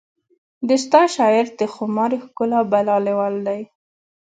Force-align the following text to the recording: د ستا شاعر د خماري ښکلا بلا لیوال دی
د 0.67 0.69
ستا 0.83 1.01
شاعر 1.15 1.45
د 1.59 1.61
خماري 1.73 2.17
ښکلا 2.25 2.59
بلا 2.71 2.97
لیوال 3.05 3.35
دی 3.47 3.61